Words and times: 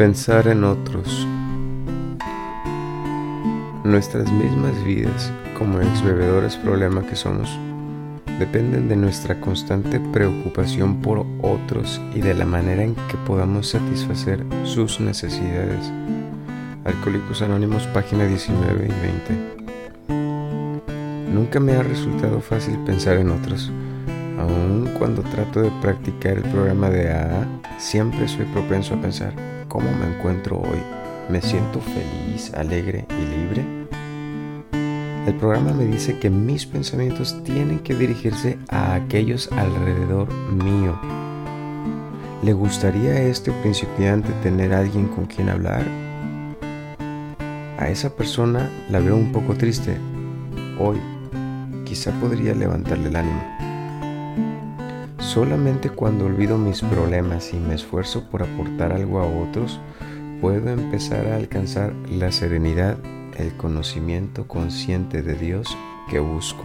Pensar 0.00 0.48
en 0.48 0.64
otros. 0.64 1.26
Nuestras 3.84 4.32
mismas 4.32 4.82
vidas, 4.82 5.30
como 5.58 5.78
ex 5.82 6.02
bebedores 6.02 6.56
problema 6.56 7.06
que 7.06 7.14
somos, 7.14 7.50
dependen 8.38 8.88
de 8.88 8.96
nuestra 8.96 9.38
constante 9.42 10.00
preocupación 10.00 11.02
por 11.02 11.26
otros 11.42 12.00
y 12.14 12.22
de 12.22 12.32
la 12.32 12.46
manera 12.46 12.82
en 12.82 12.94
que 12.94 13.18
podamos 13.26 13.68
satisfacer 13.68 14.42
sus 14.64 15.00
necesidades. 15.00 15.92
Alcohólicos 16.86 17.42
Anónimos, 17.42 17.86
página 17.88 18.24
19 18.24 18.86
y 18.86 18.88
20. 20.08 21.30
Nunca 21.30 21.60
me 21.60 21.74
ha 21.74 21.82
resultado 21.82 22.40
fácil 22.40 22.78
pensar 22.86 23.18
en 23.18 23.28
otros. 23.28 23.70
Aun 24.40 24.88
cuando 24.98 25.22
trato 25.22 25.60
de 25.60 25.70
practicar 25.82 26.38
el 26.38 26.44
programa 26.44 26.88
de 26.88 27.12
AA, 27.12 27.46
siempre 27.78 28.26
soy 28.26 28.46
propenso 28.46 28.94
a 28.94 29.00
pensar, 29.00 29.34
¿cómo 29.68 29.90
me 29.92 30.16
encuentro 30.16 30.56
hoy? 30.56 30.80
¿Me 31.28 31.42
siento 31.42 31.80
feliz, 31.80 32.50
alegre 32.54 33.04
y 33.10 33.36
libre? 33.36 33.64
El 35.26 35.34
programa 35.34 35.74
me 35.74 35.84
dice 35.84 36.18
que 36.18 36.30
mis 36.30 36.64
pensamientos 36.64 37.42
tienen 37.44 37.80
que 37.80 37.94
dirigirse 37.94 38.58
a 38.70 38.94
aquellos 38.94 39.52
alrededor 39.52 40.32
mío. 40.32 40.98
¿Le 42.42 42.54
gustaría 42.54 43.10
a 43.10 43.20
este 43.20 43.52
principiante 43.52 44.32
tener 44.42 44.72
alguien 44.72 45.08
con 45.08 45.26
quien 45.26 45.50
hablar? 45.50 45.84
A 47.78 47.88
esa 47.90 48.08
persona 48.08 48.70
la 48.88 49.00
veo 49.00 49.16
un 49.16 49.32
poco 49.32 49.54
triste. 49.54 49.98
Hoy 50.78 50.98
quizá 51.84 52.10
podría 52.12 52.54
levantarle 52.54 53.10
el 53.10 53.16
ánimo. 53.16 53.69
Solamente 55.32 55.90
cuando 55.90 56.26
olvido 56.26 56.58
mis 56.58 56.80
problemas 56.80 57.54
y 57.54 57.56
me 57.56 57.76
esfuerzo 57.76 58.28
por 58.28 58.42
aportar 58.42 58.92
algo 58.92 59.20
a 59.20 59.26
otros, 59.28 59.78
puedo 60.40 60.70
empezar 60.70 61.28
a 61.28 61.36
alcanzar 61.36 61.92
la 62.08 62.32
serenidad, 62.32 62.98
el 63.36 63.56
conocimiento 63.56 64.48
consciente 64.48 65.22
de 65.22 65.36
Dios 65.36 65.68
que 66.10 66.18
busco. 66.18 66.64